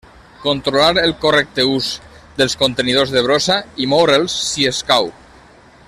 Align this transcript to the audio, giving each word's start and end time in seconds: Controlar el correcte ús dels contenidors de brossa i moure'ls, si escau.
Controlar 0.43 0.93
el 1.01 1.11
correcte 1.25 1.65
ús 1.73 1.89
dels 2.41 2.57
contenidors 2.63 3.13
de 3.17 3.23
brossa 3.29 3.59
i 3.85 3.89
moure'ls, 3.93 4.41
si 4.49 4.67
escau. 4.75 5.13